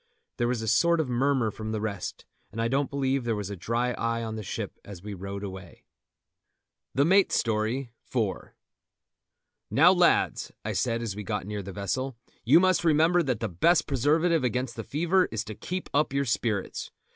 There 0.37 0.47
was 0.47 0.63
a 0.63 0.67
sort 0.67 0.99
of 0.99 1.09
murmur 1.09 1.51
from 1.51 1.73
the 1.73 1.79
rest, 1.79 2.25
and 2.51 2.59
I 2.59 2.67
don't 2.67 2.89
believe 2.89 3.23
there 3.23 3.35
was 3.35 3.51
a 3.51 3.55
dry 3.55 3.91
eye 3.91 4.23
on 4.23 4.35
the 4.35 4.41
ship 4.41 4.79
as 4.83 5.03
we 5.03 5.13
rowed 5.13 5.43
away. 5.43 5.83
THE 6.95 7.05
MATE'S 7.05 7.35
STORY.—IV. 7.35 8.27
"Now, 9.69 9.91
lads," 9.91 10.51
I 10.65 10.73
said 10.73 11.03
as 11.03 11.15
we 11.15 11.23
got 11.23 11.45
near 11.45 11.61
the 11.61 11.71
vessel, 11.71 12.17
"you 12.43 12.59
must 12.59 12.83
remember 12.83 13.21
that 13.21 13.41
the 13.41 13.47
best 13.47 13.85
preservative 13.85 14.43
against 14.43 14.75
the 14.75 14.83
fever 14.83 15.25
is 15.31 15.43
to 15.43 15.53
keep 15.53 15.87
up 15.93 16.13
your 16.13 16.25
spirits. 16.25 16.89